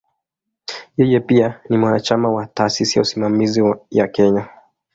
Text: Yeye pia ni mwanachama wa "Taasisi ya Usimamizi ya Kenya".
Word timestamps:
Yeye 0.97 1.19
pia 1.19 1.59
ni 1.69 1.77
mwanachama 1.77 2.29
wa 2.29 2.45
"Taasisi 2.45 2.97
ya 2.99 3.03
Usimamizi 3.03 3.61
ya 3.91 4.07
Kenya". 4.07 4.47